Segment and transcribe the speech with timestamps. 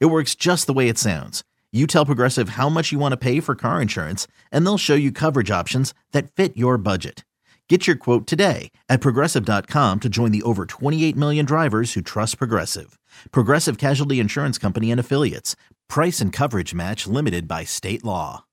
[0.00, 1.42] It works just the way it sounds.
[1.72, 4.94] You tell Progressive how much you want to pay for car insurance, and they'll show
[4.94, 7.24] you coverage options that fit your budget.
[7.68, 12.36] Get your quote today at progressive.com to join the over 28 million drivers who trust
[12.36, 12.98] Progressive.
[13.30, 15.56] Progressive Casualty Insurance Company and Affiliates.
[15.88, 18.44] Price and coverage match limited by state law.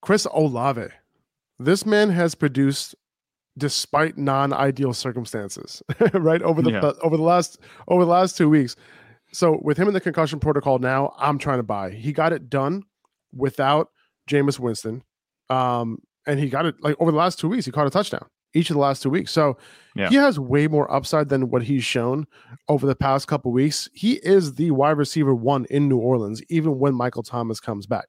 [0.00, 0.86] Chris Olave.
[1.58, 2.94] This man has produced
[3.58, 5.82] despite non-ideal circumstances,
[6.14, 6.40] right?
[6.40, 6.92] Over the Yeah.
[7.02, 8.74] over the last over the last 2 weeks.
[9.32, 11.90] So with him in the concussion protocol now, I'm trying to buy.
[11.90, 12.82] He got it done
[13.34, 13.88] without
[14.28, 15.02] Jameis Winston.
[15.50, 18.26] Um and he got it like over the last 2 weeks he caught a touchdown
[18.54, 19.32] each of the last 2 weeks.
[19.32, 19.56] So
[19.96, 20.08] Yeah.
[20.10, 22.26] he has way more upside than what he's shown
[22.68, 23.88] over the past couple weeks.
[23.94, 28.06] He is the wide receiver 1 in New Orleans even when Michael Thomas comes back.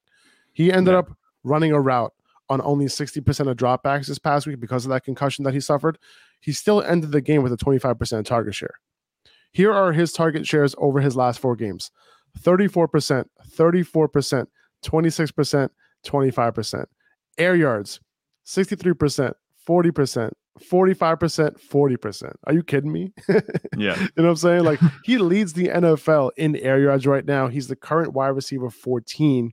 [0.52, 0.98] He ended Yeah.
[1.00, 2.12] up running a route
[2.50, 5.98] on only 60% of dropbacks this past week because of that concussion that he suffered.
[6.40, 8.74] He still ended the game with a 25% target share.
[9.54, 11.90] Here are his target shares over his last four games
[12.40, 13.24] 34%,
[13.56, 14.46] 34%,
[14.84, 15.68] 26%,
[16.04, 16.84] 25%.
[17.38, 18.00] Air yards,
[18.44, 19.32] 63%,
[19.66, 22.32] 40%, 45%, 40%.
[22.44, 23.12] Are you kidding me?
[23.76, 23.98] Yeah.
[23.98, 24.64] You know what I'm saying?
[24.64, 27.48] Like he leads the NFL in air yards right now.
[27.48, 29.50] He's the current wide receiver 14.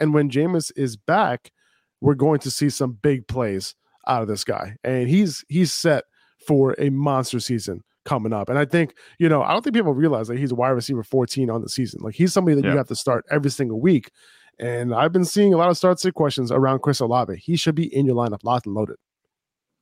[0.00, 1.52] And when Jameis is back,
[2.00, 3.76] we're going to see some big plays
[4.08, 4.74] out of this guy.
[4.82, 6.04] And he's he's set
[6.46, 8.48] for a monster season coming up.
[8.48, 11.02] And I think, you know, I don't think people realize that he's a wide receiver
[11.02, 12.00] 14 on the season.
[12.02, 12.72] Like he's somebody that Yeah.
[12.72, 14.10] you have to start every single week.
[14.58, 17.36] And I've been seeing a lot of start sit questions around Chris Olave.
[17.36, 18.96] He should be in your lineup locked and loaded.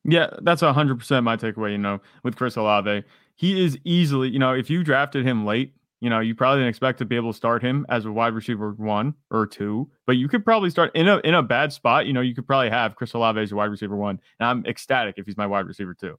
[0.05, 1.71] Yeah, that's hundred percent my takeaway.
[1.73, 3.03] You know, with Chris Olave,
[3.35, 4.29] he is easily.
[4.29, 7.17] You know, if you drafted him late, you know, you probably didn't expect to be
[7.17, 10.69] able to start him as a wide receiver one or two, but you could probably
[10.69, 12.05] start in a in a bad spot.
[12.05, 14.65] You know, you could probably have Chris Olave as a wide receiver one, and I'm
[14.65, 16.17] ecstatic if he's my wide receiver two.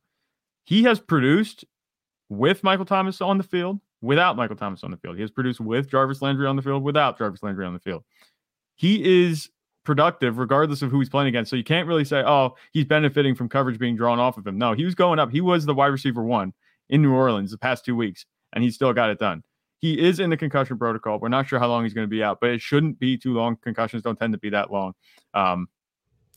[0.65, 1.65] He has produced
[2.31, 5.17] with Michael Thomas on the field, without Michael Thomas on the field.
[5.17, 8.03] He has produced with Jarvis Landry on the field, without Jarvis Landry on the field.
[8.77, 9.51] He is
[9.85, 11.51] productive regardless of who he's playing against.
[11.51, 14.57] So you can't really say, oh, he's benefiting from coverage being drawn off of him.
[14.57, 15.31] No, he was going up.
[15.31, 16.53] He was the wide receiver one
[16.89, 19.43] in New Orleans the past two weeks, and he still got it done.
[19.79, 21.19] He is in the concussion protocol.
[21.19, 23.35] We're not sure how long he's going to be out, but it shouldn't be too
[23.35, 23.57] long.
[23.57, 24.93] Concussions don't tend to be that long,
[25.35, 25.69] um,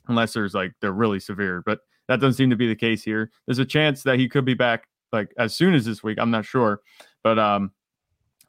[0.08, 1.62] unless there's like they're really severe.
[1.66, 3.32] But that doesn't seem to be the case here.
[3.46, 6.18] There's a chance that he could be back like as soon as this week.
[6.20, 6.82] I'm not sure,
[7.24, 7.72] but um,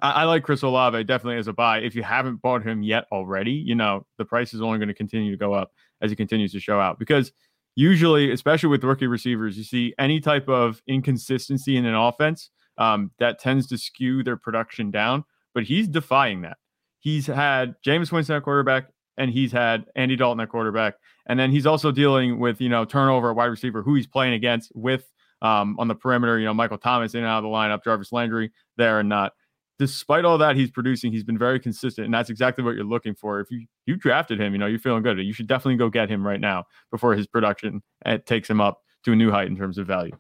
[0.00, 1.78] I, I like Chris Olave definitely as a buy.
[1.78, 4.94] If you haven't bought him yet already, you know the price is only going to
[4.94, 7.32] continue to go up as he continues to show out because
[7.76, 13.10] usually, especially with rookie receivers, you see any type of inconsistency in an offense um,
[13.18, 15.24] that tends to skew their production down.
[15.54, 16.56] But he's defying that.
[16.98, 18.86] He's had Jameis Winston at quarterback,
[19.16, 20.94] and he's had Andy Dalton at quarterback,
[21.26, 24.34] and then he's also dealing with you know turnover at wide receiver, who he's playing
[24.34, 25.10] against with
[25.44, 26.38] um, on the perimeter.
[26.38, 29.32] You know Michael Thomas in and out of the lineup, Jarvis Landry there and not.
[29.76, 33.14] Despite all that he's producing, he's been very consistent, and that's exactly what you're looking
[33.14, 33.40] for.
[33.40, 35.18] If you you drafted him, you know you're feeling good.
[35.18, 38.80] You should definitely go get him right now before his production uh, takes him up
[39.04, 40.16] to a new height in terms of value.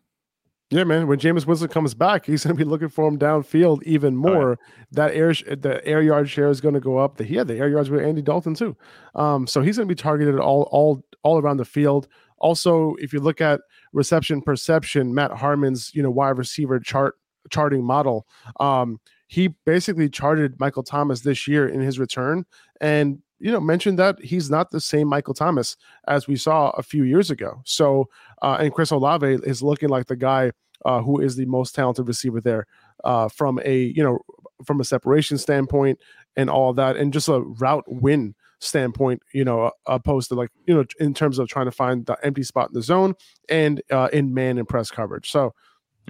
[0.70, 1.06] Yeah, man.
[1.06, 4.58] When Jameis Winston comes back, he's going to be looking for him downfield even more.
[4.90, 7.16] That air, sh- the air yard share is going to go up.
[7.16, 8.76] The, he had the air yards with Andy Dalton too,
[9.14, 12.08] um, so he's going to be targeted all, all, all around the field.
[12.44, 13.62] Also, if you look at
[13.94, 17.16] reception perception, Matt Harmon's you know wide receiver chart
[17.48, 18.26] charting model,
[18.60, 22.44] um, he basically charted Michael Thomas this year in his return,
[22.82, 26.82] and you know mentioned that he's not the same Michael Thomas as we saw a
[26.82, 27.62] few years ago.
[27.64, 28.10] So,
[28.42, 30.52] uh, and Chris Olave is looking like the guy
[30.84, 32.66] uh, who is the most talented receiver there
[33.04, 34.18] uh, from a you know
[34.66, 35.98] from a separation standpoint
[36.36, 39.22] and all that, and just a route win standpoint.
[39.32, 42.42] You know, opposed to like you know in terms of trying to find the empty
[42.42, 43.14] spot in the zone
[43.48, 45.30] and uh, in man and press coverage.
[45.30, 45.54] So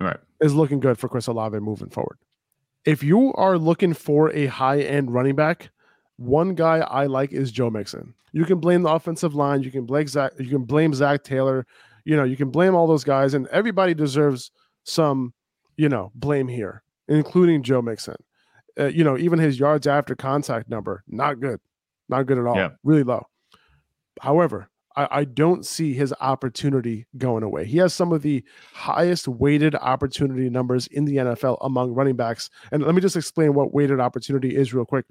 [0.01, 0.17] Right.
[0.41, 2.19] is looking good for Chris Olave moving forward.
[2.85, 5.71] If you are looking for a high end running back,
[6.17, 8.15] one guy I like is Joe Mixon.
[8.33, 9.63] You can blame the offensive line.
[9.63, 10.33] You can blame Zac.
[10.39, 11.65] You can blame Zac Taylor.
[12.05, 14.51] You know, you can blame all those guys, and everybody deserves
[14.83, 15.33] some,
[15.77, 18.17] you know, blame here, including Joe Mixon.
[18.79, 21.61] Uh, you know, even his yards after contact number, not good,
[22.09, 22.71] not good at all, Yeah.
[22.83, 23.27] really low.
[24.21, 27.65] However, I, I don't see his opportunity going away.
[27.65, 32.49] He has some of the highest weighted opportunity numbers in the NFL among running backs.
[32.71, 35.07] And let me just explain what weighted opportunity is real quick.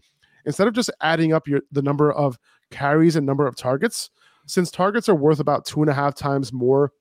[0.45, 2.37] instead of just adding up your the number of
[2.71, 4.09] carries and number of targets,
[4.45, 6.91] since targets are worth about two and a half times more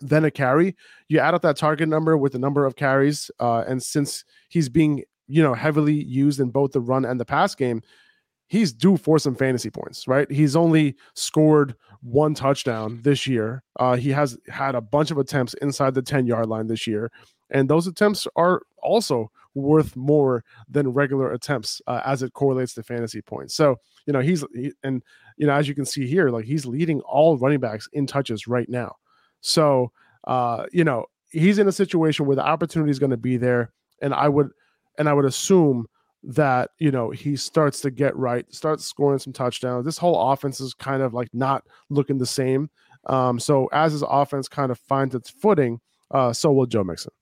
[0.00, 0.76] than a carry,
[1.08, 4.68] you add up that target number with the number of carries, uh, and since he's
[4.68, 7.82] being you know heavily used in both the run and the pass game,
[8.48, 10.30] he's due for some fantasy points, right?
[10.30, 13.62] He's only scored one touchdown this year.
[13.78, 17.12] Uh, he has had a bunch of attempts inside the 10 yard line this year.
[17.50, 22.82] And those attempts are also worth more than regular attempts uh, as it correlates to
[22.82, 23.54] fantasy points.
[23.54, 25.02] So, you know, he's, he, and,
[25.36, 28.46] you know, as you can see here, like he's leading all running backs in touches
[28.46, 28.96] right now.
[29.40, 29.92] So,
[30.24, 33.72] uh, you know, he's in a situation where the opportunity is going to be there.
[34.00, 34.50] And I would,
[34.98, 35.86] and I would assume
[36.24, 39.84] that you know he starts to get right, starts scoring some touchdowns.
[39.84, 42.70] This whole offense is kind of like not looking the same.
[43.06, 45.80] Um, so as his offense kind of finds its footing,
[46.10, 47.12] uh, so will Joe Mixon.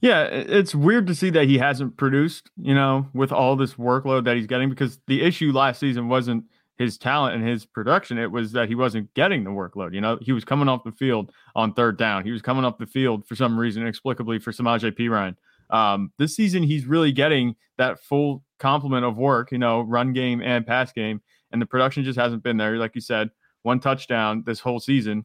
[0.00, 4.24] Yeah, it's weird to see that he hasn't produced, you know, with all this workload
[4.24, 6.44] that he's getting because the issue last season wasn't
[6.78, 8.18] his talent and his production.
[8.18, 9.94] It was that he wasn't getting the workload.
[9.94, 12.24] You know, he was coming off the field on third down.
[12.24, 15.36] He was coming off the field for some reason, inexplicably for Samaje Perine.
[15.70, 20.40] Um, this season, he's really getting that full complement of work, you know, run game
[20.42, 21.20] and pass game,
[21.52, 22.76] and the production just hasn't been there.
[22.76, 23.30] Like you said,
[23.62, 25.24] one touchdown this whole season,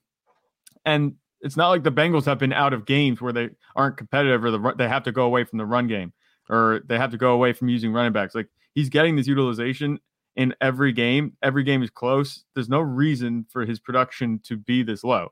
[0.86, 4.44] and it's not like the Bengals have been out of games where they aren't competitive
[4.44, 6.14] or the, they have to go away from the run game
[6.50, 8.36] or they have to go away from using running backs.
[8.36, 10.00] Like he's getting this utilization
[10.36, 11.34] in every game.
[11.42, 12.44] Every game is close.
[12.54, 15.30] There's no reason for his production to be this low.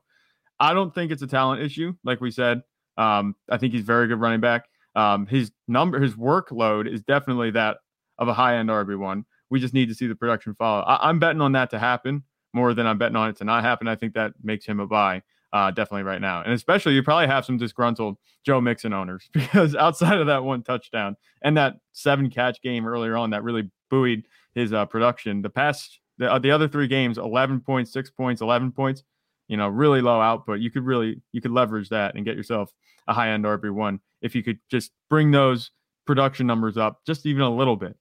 [0.58, 2.62] I don't think it's a talent issue, like we said.
[2.96, 4.66] Um, I think he's very good running back.
[4.94, 7.78] Um, his number, his workload is definitely that
[8.18, 9.24] of a high end RB one.
[9.50, 10.82] We just need to see the production follow.
[10.82, 12.22] I, am betting on that to happen
[12.52, 13.88] more than I'm betting on it to not happen.
[13.88, 15.22] I think that makes him a buy.
[15.52, 16.42] Uh, definitely right now.
[16.42, 18.16] And especially you probably have some disgruntled
[18.46, 23.16] Joe Mixon owners because outside of that one touchdown and that seven catch game earlier
[23.16, 27.18] on that really buoyed his uh, production, the past, the, uh, the other three games,
[27.18, 29.02] 11 points, six points, 11 points,
[29.50, 30.60] you know, really low output.
[30.60, 32.72] You could really, you could leverage that and get yourself
[33.08, 35.72] a high end RB1 if you could just bring those
[36.06, 37.96] production numbers up just even a little bit.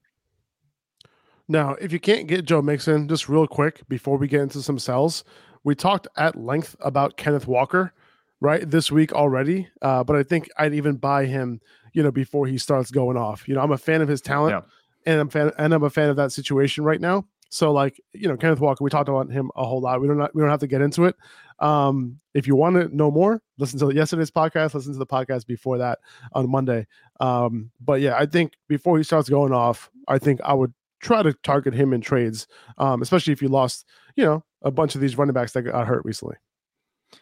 [1.48, 4.78] Now, if you can't get Joe Mixon, just real quick before we get into some
[4.78, 5.24] sells,
[5.64, 7.94] we talked at length about Kenneth Walker,
[8.40, 9.68] right, this week already.
[9.82, 11.62] Uh, but I think I'd even buy him,
[11.94, 13.48] you know, before he starts going off.
[13.48, 15.12] You know, I'm a fan of his talent, yeah.
[15.12, 17.26] and I'm fan, and I'm a fan of that situation right now.
[17.50, 20.00] So, like, you know, Kenneth Walker, we talked about him a whole lot.
[20.02, 21.16] We don't we don't have to get into it.
[21.60, 25.48] Um, if you want to know more, listen to yesterday's podcast, listen to the podcast
[25.48, 26.00] before that
[26.34, 26.86] on Monday.
[27.20, 31.24] Um, but yeah, I think before he starts going off, I think I would try
[31.24, 32.48] to target him in trades,
[32.78, 33.86] um, especially if you lost,
[34.16, 36.36] you know, a bunch of these running backs that got hurt recently.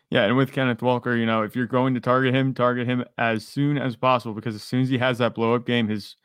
[0.09, 3.05] Yeah, and with Kenneth Walker, you know, if you're going to target him, target him
[3.17, 6.15] as soon as possible because as soon as he has that blow up game, his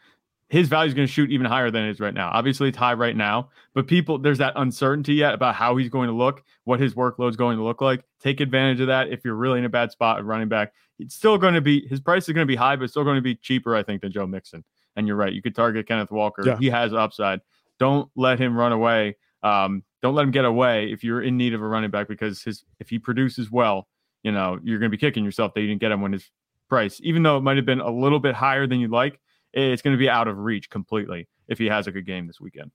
[0.53, 2.29] his value is going to shoot even higher than it is right now.
[2.31, 6.09] Obviously, it's high right now, but people, there's that uncertainty yet about how he's going
[6.09, 8.05] to look, what his workload is going to look like.
[8.21, 9.09] Take advantage of that.
[9.09, 11.89] If you're really in a bad spot at running back, it's still going to be
[11.89, 14.03] his price is going to be high, but still going to be cheaper, I think,
[14.03, 14.63] than Joe Mixon.
[14.95, 15.33] And you're right.
[15.33, 16.43] You could target Kenneth Walker.
[16.45, 16.59] Yeah.
[16.59, 17.41] He has upside.
[17.79, 19.17] Don't let him run away.
[19.43, 22.43] Um, don't let him get away if you're in need of a running back because
[22.43, 23.89] his if he produces well,
[24.23, 26.31] you know, you're going to be kicking yourself that you didn't get him when his
[26.69, 29.19] price, even though it might have been a little bit higher than you'd like
[29.53, 32.41] it's going to be out of reach completely if he has a good game this
[32.41, 32.71] weekend.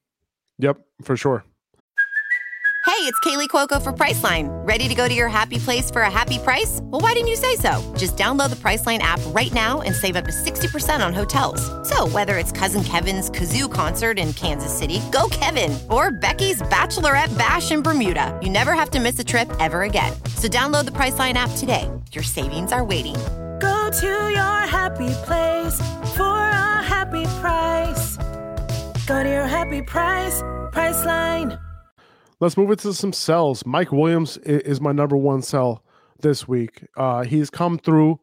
[0.59, 1.43] Yep, for sure.
[2.87, 4.47] Hey, it's Kaley Cuoco for Priceline.
[4.65, 6.79] Ready to go to your happy place for a happy price?
[6.83, 7.93] Well, why didn't you say so?
[7.97, 11.61] Just download the Priceline app right now and save up to 60% on hotels.
[11.87, 17.37] So, whether it's Cousin Kevin's Kazoo concert in Kansas City, go Kevin, or Becky's Bachelorette
[17.37, 20.13] Bash in Bermuda, you never have to miss a trip ever again.
[20.35, 21.91] So, download the Priceline app today.
[22.13, 23.15] Your savings are waiting
[23.59, 25.75] Go to your happy place
[26.17, 28.17] for a happy price.
[29.05, 30.41] Go to your happy price,
[30.73, 31.59] Priceline.
[32.39, 33.65] Let's move into some sells.
[33.65, 35.83] Mike Williams is my number one sell
[36.19, 36.85] this week.
[36.95, 38.19] Uh, he's come through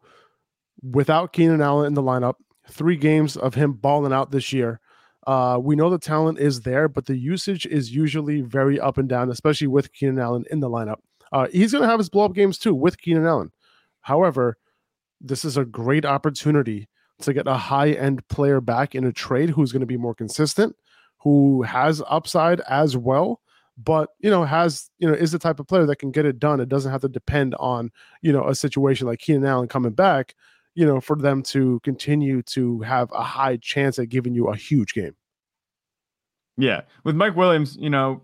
[0.83, 2.35] without Keenan Allen in the lineup.
[2.71, 4.81] Three games of him balling out this year.
[5.27, 9.09] Uh, we know the talent is there, but the usage is usually very up and
[9.09, 10.99] down, especially with Keenan Allen in the lineup.
[11.33, 13.51] Uh, he's going to have his blow up games too with Keenan Allen.
[14.03, 14.59] However,
[15.21, 16.89] this is a great opportunity
[17.23, 20.15] to get a high end player back in a trade who's going to be more
[20.15, 20.77] consistent,
[21.19, 23.41] who has upside as well,
[23.77, 26.39] but you know has you know is the type of player that can get it
[26.39, 26.61] done.
[26.61, 27.91] It doesn't have to depend on
[28.23, 30.35] you know a situation like Keenan Allen coming back,
[30.75, 34.57] you know, for them to continue to have a high chance at giving you a
[34.57, 35.17] huge game.
[36.57, 38.23] Yeah, with Mike Williams, you know,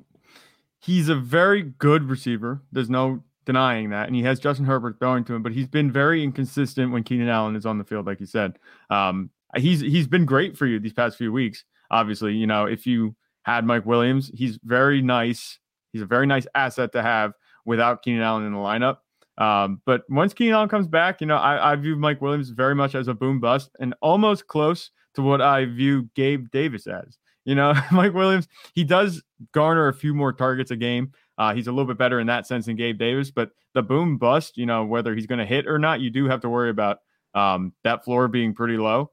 [0.78, 2.62] he's a very good receiver.
[2.70, 5.90] There's no denying that, and he has Justin Herbert throwing to him, but he's been
[5.90, 8.58] very inconsistent when Keenan Allen is on the field, like you said.
[8.90, 11.64] Um, he's he's been great for you these past few weeks.
[11.90, 15.58] obviously, you know, if you had Mike Williams, he's very nice.
[15.92, 17.32] He's a very nice asset to have
[17.64, 18.98] without Keenan Allen in the lineup.
[19.38, 22.74] Um, but once Keenan Allen comes back, you know, I, I view Mike Williams very
[22.74, 27.18] much as a boom bust and almost close to what I view Gabe Davis as.
[27.44, 31.12] You know, Mike Williams, he does garner a few more targets a game.
[31.38, 34.18] Uh, he's a little bit better in that sense than Gabe Davis, but the boom
[34.18, 36.70] bust, you know, whether he's going to hit or not, you do have to worry
[36.70, 36.98] about
[37.34, 39.10] um, that floor being pretty low.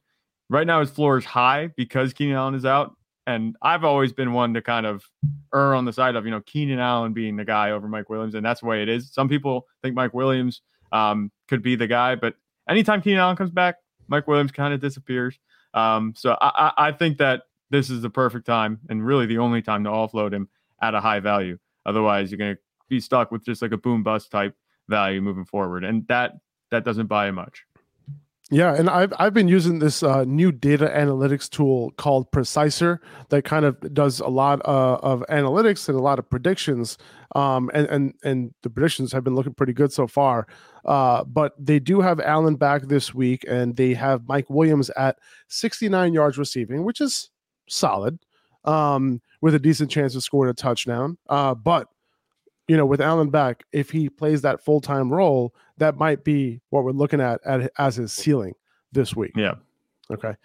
[0.49, 2.95] Right now, his floor is high because Keenan Allen is out.
[3.25, 5.03] And I've always been one to kind of
[5.53, 8.35] err on the side of, you know, Keenan Allen being the guy over Mike Williams.
[8.35, 9.11] And that's the way it is.
[9.11, 10.61] Some people think Mike Williams
[10.93, 12.35] um, could be the guy, but
[12.69, 13.75] anytime Keenan Allen comes back,
[14.07, 15.37] Mike Williams kind of disappears.
[15.73, 19.61] Um, so I, I, think that this is the perfect time and really the only
[19.61, 20.47] time to offload him
[20.81, 21.59] at a high value.
[21.87, 24.53] Otherwise, you're going to be stuck with just like a boom bust type
[24.87, 25.83] value moving forward.
[25.83, 26.33] And that
[26.69, 27.63] that doesn't buy much.
[28.49, 33.43] Yeah, and I've I've been using this uh, new data analytics tool called Preciser that
[33.43, 36.97] kind of does a lot uh, of analytics and a lot of predictions.
[37.35, 40.47] Um, and and and the predictions have been looking pretty good so far.
[40.85, 45.17] Uh, but they do have Allen back this week, and they have Mike Williams at
[45.49, 47.29] 69 yards receiving, which is
[47.67, 48.17] solid,
[48.67, 51.17] um, with a decent chance of scoring a touchdown.
[51.29, 51.87] Uh, but
[52.67, 56.61] you know, with Allen back, if he plays that full time role, that might be
[56.69, 58.53] what we're looking at, at as his ceiling
[58.91, 59.31] this week.
[59.35, 59.55] Yeah.
[60.11, 60.35] Okay.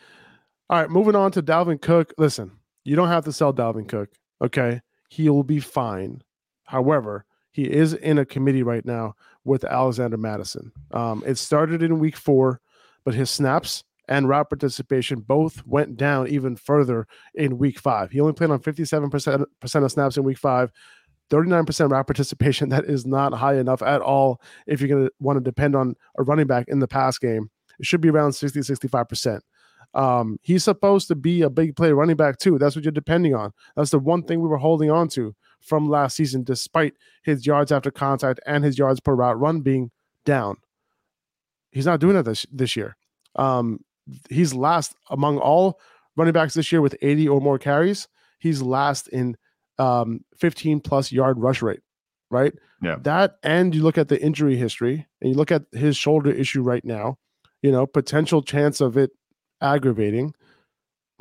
[0.71, 0.91] All right.
[0.91, 2.15] Moving on to Dalvin Cook.
[2.17, 2.53] Listen,
[2.85, 4.11] you don't have to sell Dalvin Cook.
[4.41, 4.81] Okay.
[5.09, 6.23] He will be fine.
[6.65, 9.15] However, he is in a committee right now
[9.45, 10.73] with Alexander Mattison.
[10.93, 12.61] Um, it started in week four,
[13.05, 18.11] but his snaps and route participation both went down even further in week five.
[18.11, 19.47] He only played on 57%
[19.85, 20.71] of snaps in week five,
[21.31, 22.69] 39% route participation.
[22.73, 25.95] That is not high enough at all if you're going to want to depend on
[26.19, 27.51] a running back in the pass game.
[27.81, 29.41] It should be around 60, 65%.
[29.95, 32.59] Um, he's supposed to be a big play running back too.
[32.59, 33.53] That's what you're depending on.
[33.77, 36.93] That's the one thing we were holding on to from last season, despite
[37.23, 39.91] his yards after contact and his yards per route run being
[40.27, 40.57] down.
[41.71, 42.95] He's not doing that this this year.
[43.37, 43.81] Um,
[44.31, 45.81] he's last among all
[46.17, 48.09] running backs this year with 80 or more carries.
[48.39, 49.37] He's last in
[49.79, 51.81] um, 15 plus yard rush rate,
[52.31, 52.53] right?
[52.83, 52.97] Yeah.
[53.03, 56.63] That and you look at the injury history and you look at his shoulder issue
[56.63, 57.19] right now,
[57.63, 59.11] you know, potential chance of it
[59.61, 60.35] aggravating.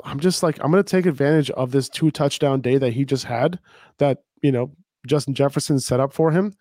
[0.04, 3.04] I'm just like, I'm going to take advantage of this two touchdown day that he
[3.04, 3.60] just had
[3.98, 4.72] that, you know,
[5.06, 6.54] Justin Jefferson set up for him,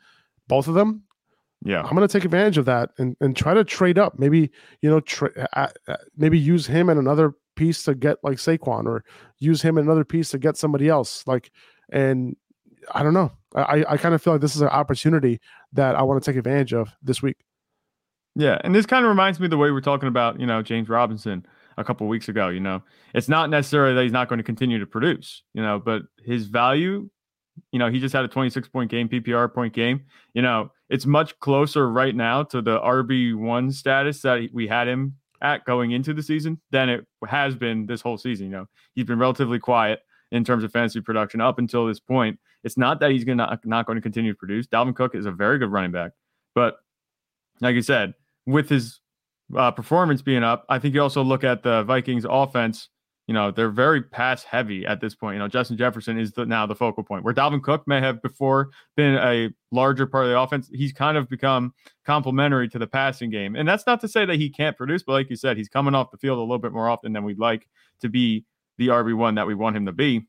[0.47, 1.03] both of them.
[1.63, 1.82] Yeah.
[1.82, 4.18] I'm going to take advantage of that and, and try to trade up.
[4.18, 4.51] Maybe,
[4.82, 8.86] you know, tra- uh, uh, maybe use him and another piece to get like Saquon
[8.86, 9.03] or
[9.39, 11.24] use him and another piece to get somebody else.
[11.27, 11.51] Like,
[11.91, 12.36] and
[12.94, 13.32] I don't know.
[13.56, 15.39] I, I kind of feel like this is an opportunity
[15.74, 17.38] that I want to take advantage of this week.
[18.36, 20.62] Yeah, and this kind of reminds me of the way we're talking about, you know,
[20.62, 21.46] James Robinson
[21.77, 22.48] a couple weeks ago.
[22.48, 22.82] You know,
[23.13, 26.46] it's not necessarily that he's not going to continue to produce, you know, but his
[26.46, 27.10] value,
[27.72, 30.05] you know, he just had a 26 point game, PPR point game.
[30.34, 34.88] You know, it's much closer right now to the RB one status that we had
[34.88, 38.48] him at going into the season than it has been this whole season.
[38.48, 42.39] You know, he's been relatively quiet in terms of fantasy production up until this point.
[42.63, 44.67] It's not that he's gonna not going to continue to produce.
[44.67, 46.12] Dalvin Cook is a very good running back,
[46.53, 46.77] but
[47.60, 48.13] like you said,
[48.46, 49.00] with his
[49.55, 52.89] uh, performance being up, I think you also look at the Vikings offense.
[53.31, 55.35] You know, they're very pass heavy at this point.
[55.35, 58.21] You know, Justin Jefferson is the, now the focal point where Dalvin Cook may have
[58.21, 60.69] before been a larger part of the offense.
[60.73, 61.73] He's kind of become
[62.05, 63.55] complementary to the passing game.
[63.55, 65.95] And that's not to say that he can't produce, but like you said, he's coming
[65.95, 67.69] off the field a little bit more often than we'd like
[68.01, 68.43] to be
[68.77, 70.27] the RB1 that we want him to be.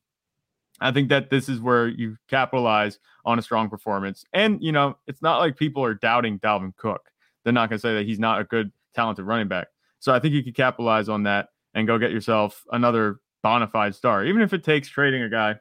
[0.81, 4.25] I think that this is where you capitalize on a strong performance.
[4.33, 7.11] And, you know, it's not like people are doubting Dalvin Cook.
[7.43, 9.67] They're not going to say that he's not a good, talented running back.
[9.99, 13.95] So I think you could capitalize on that and go get yourself another bona fide
[13.95, 15.57] star, even if it takes trading a guy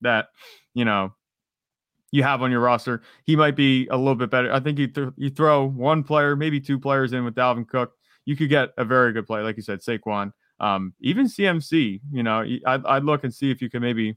[0.00, 0.28] that,
[0.74, 1.14] you know,
[2.12, 3.02] you have on your roster.
[3.24, 4.52] He might be a little bit better.
[4.52, 7.92] I think you, th- you throw one player, maybe two players in with Dalvin Cook.
[8.24, 12.22] You could get a very good play, like you said, Saquon um, even CMC, you
[12.22, 14.16] know, I'd, I'd, look and see if you can maybe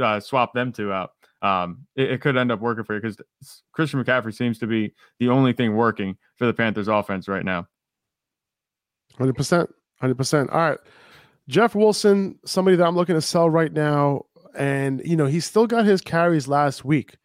[0.00, 1.10] uh, swap them two out.
[1.42, 3.20] Um, it, it, could end up working for you because
[3.72, 7.66] Christian McCaffrey seems to be the only thing working for the Panthers offense right now.
[10.02, 10.14] 100%.
[10.14, 10.52] 100%.
[10.52, 10.78] All right.
[11.48, 14.22] Jeff Wilson, somebody that I'm looking to sell right now.
[14.56, 17.16] And, you know, he still got his carries last week.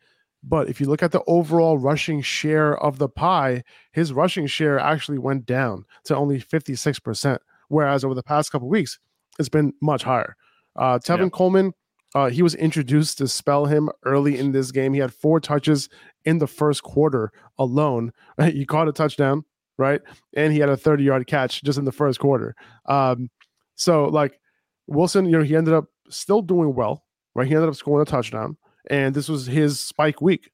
[0.43, 3.63] But if you look at the overall rushing share of the pie,
[3.93, 7.37] his rushing share actually went down to only 56%.
[7.69, 8.99] Whereas over the past couple weeks,
[9.39, 10.35] it's been much higher.
[10.75, 11.29] Uh, Tevin yeah.
[11.29, 11.73] Coleman,
[12.15, 14.93] uh, he was introduced to spell him early in this game.
[14.93, 15.89] He had four touches
[16.25, 18.11] in the first quarter alone.
[18.41, 19.45] He caught a touchdown,
[19.77, 20.01] right?
[20.35, 22.55] And he had a 30 yard catch just in the first quarter.
[22.87, 23.29] Um,
[23.75, 24.39] so, like,
[24.87, 27.03] Wilson, you know, he ended up still doing well,
[27.35, 27.47] right?
[27.47, 28.57] He ended up scoring a touchdown,
[28.89, 30.51] and this was his spike week,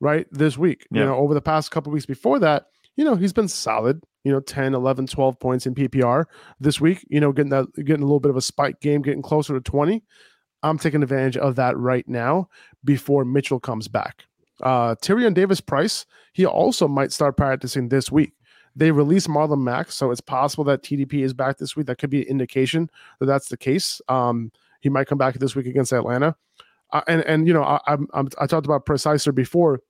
[0.00, 0.26] right?
[0.30, 1.00] This week, Yeah.
[1.00, 4.32] you know, over the past couple weeks before that, you know, he's been solid, you
[4.32, 6.26] know, 10, 11, 12 points in PPR
[6.60, 9.22] this week, you know, getting that, getting a little bit of a spike game, getting
[9.22, 10.02] closer to 20.
[10.62, 12.48] I'm taking advantage of that right now
[12.84, 14.24] before Mitchell comes back.
[14.62, 18.34] Uh, Tyrion Davis Price, he also might start practicing this week.
[18.76, 21.86] They released Marlon Mack, so it's possible that TDP is back this week.
[21.86, 24.00] That could be an indication that that's the case.
[24.08, 26.36] Um, he might come back this week against Atlanta.
[26.92, 29.80] Uh, and and you know I, I'm, I'm I talked about Preciser before.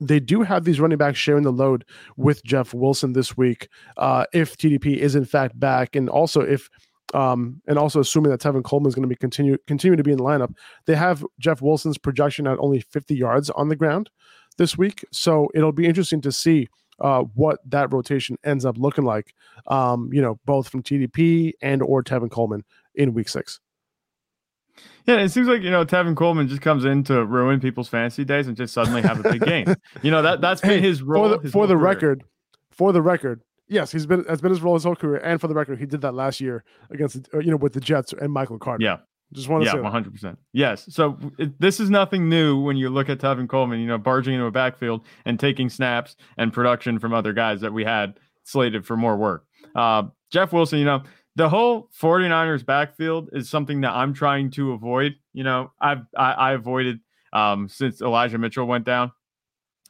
[0.00, 1.84] They do have these running backs sharing the load
[2.16, 3.68] with Jeff Wilson this week.
[3.96, 6.68] Uh, if TDP is in fact back, and also if
[7.14, 10.12] um, and also assuming that Tevin Coleman is going to be continue continue to be
[10.12, 10.54] in the lineup,
[10.86, 14.10] they have Jeff Wilson's projection at only 50 yards on the ground
[14.56, 15.04] this week.
[15.10, 16.68] So it'll be interesting to see
[17.00, 19.34] uh, what that rotation ends up looking like.
[19.66, 22.64] Um, you know, both from TDP and or Tevin Coleman
[22.94, 23.60] in Week Six.
[25.06, 28.24] Yeah, it seems like you know Tevin Coleman just comes in to ruin people's fantasy
[28.24, 29.74] days and just suddenly have a big game.
[30.02, 31.30] You know that that's been his role.
[31.30, 32.24] for the, for the record.
[32.70, 35.48] For the record, yes, he's been has been his role his whole career, and for
[35.48, 38.32] the record, he did that last year against uh, you know with the Jets and
[38.32, 38.84] Michael Carter.
[38.84, 38.98] Yeah,
[39.34, 40.38] just want to yeah, say hundred percent.
[40.52, 40.86] Yes.
[40.88, 43.80] So it, this is nothing new when you look at Tevin Coleman.
[43.80, 47.72] You know, barging into a backfield and taking snaps and production from other guys that
[47.72, 49.44] we had slated for more work.
[49.74, 51.02] Uh, Jeff Wilson, you know,
[51.36, 55.14] the whole 49ers backfield is something that I'm trying to avoid.
[55.32, 57.00] You know, I've I, I avoided
[57.32, 59.12] um, since Elijah Mitchell went down.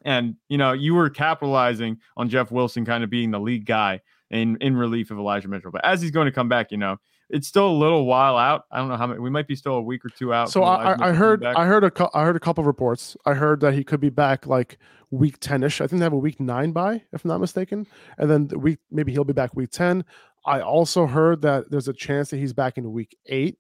[0.04, 4.00] And you know, you were capitalizing on Jeff Wilson kind of being the lead guy
[4.30, 5.70] in in relief of Elijah Mitchell.
[5.70, 6.98] But as he's going to come back, you know,
[7.30, 8.64] it's still a little while out.
[8.70, 9.20] I don't know how many.
[9.20, 10.50] We might be still a week or two out.
[10.50, 11.42] So I, I- I heard.
[11.56, 13.16] I heard a cou- I heard a couple of reports.
[13.26, 14.78] I heard that he could be back like
[15.10, 15.80] week ten ish.
[15.80, 17.86] I think they have a week nine bye, if I'm not mistaken,
[18.18, 20.04] and then the week maybe he'll be back week ten.
[20.46, 23.58] I also heard that there's a chance that he's back in week eight.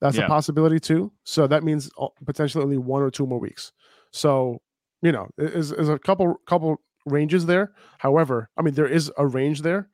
[0.00, 1.12] That's a possibility too.
[1.24, 3.72] So that means uh, potentially only one or two more weeks.
[4.10, 4.60] So
[5.00, 7.72] you know, is is a couple couple ranges there.
[7.98, 9.88] However, I mean there is a range there,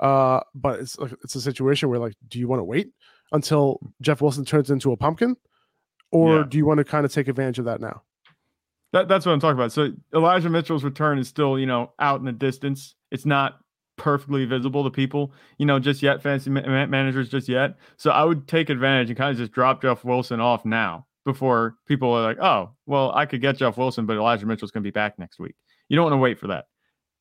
[0.00, 2.90] uh, but it's like it's a situation where like, do you want to wait
[3.32, 5.36] until Jeff Wilson turns into a pumpkin,
[6.12, 6.44] or Yeah.
[6.48, 8.02] do you want to kind of take advantage of that now?
[8.92, 9.72] That, that's what I'm talking about.
[9.72, 12.94] So Elijah Mitchell's return is still, you know, out in the distance.
[13.10, 13.58] It's not
[13.96, 17.76] perfectly visible to people, you know, just yet, fantasy ma- ma- managers just yet.
[17.96, 21.74] So I would take advantage and kind of just drop Jeff Wilson off now before
[21.86, 24.86] people are like, oh, well, I could get Jeff Wilson, but Elijah Mitchell's going to
[24.86, 25.56] be back next week.
[25.88, 26.66] You don't want to wait for that.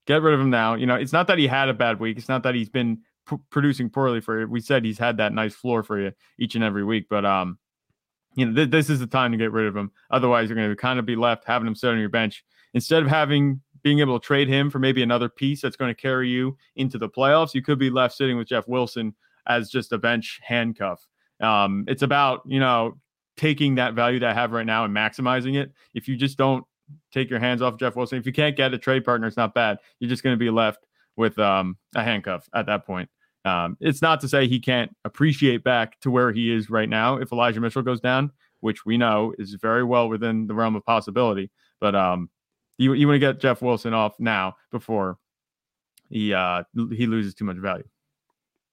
[0.05, 0.75] Get rid of him now.
[0.75, 2.17] You know, it's not that he had a bad week.
[2.17, 4.47] It's not that he's been p- producing poorly for you.
[4.47, 7.57] We said he's had that nice floor for you each and every week, but um,
[8.35, 9.91] you know, th- this is the time to get rid of him.
[10.11, 13.01] Otherwise, you're going to kind of be left having him sit on your bench instead
[13.01, 16.27] of having being able to trade him for maybe another piece that's going to carry
[16.27, 17.53] you into the playoffs.
[17.53, 19.15] You could be left sitting with Jeff Wilson
[19.47, 21.05] as just a bench handcuff.
[21.39, 22.99] Um, it's about you know
[23.37, 25.71] taking that value that I have right now and maximizing it.
[25.93, 26.65] If you just don't
[27.11, 29.53] take your hands off Jeff Wilson, if you can't get a trade partner, it's not
[29.53, 29.77] bad.
[29.99, 33.09] You're just going to be left with um, a handcuff at that point.
[33.45, 37.17] Um, it's not to say he can't appreciate back to where he is right now
[37.17, 40.83] if Elijah Mitchell goes down, which we know is very well within the realm of
[40.83, 41.51] possibility.
[41.79, 42.29] But um,
[42.77, 45.17] you you want to get Jeff Wilson off now before
[46.09, 47.87] he uh he loses too much value.